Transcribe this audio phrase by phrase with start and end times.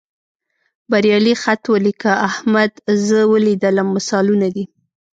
[0.89, 2.71] بریالي خط ولیکه، احمد
[3.07, 4.63] زه ولیدلم مثالونه دي.